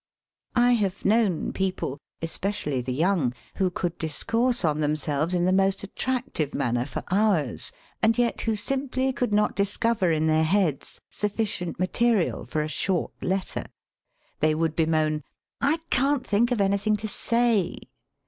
[0.55, 4.07] I have known people, especially the young, who 48 SELF AND SELF MANAGEMENT could
[4.57, 9.13] discourse on themselves ia t)ie most at tractive manner for hours, and jet who simply
[9.13, 13.65] could not discover in their heads sufficient ma teria for a short letter.
[14.41, 15.21] Thcj would bemoan:
[15.61, 17.75] "I can't think of anything to say."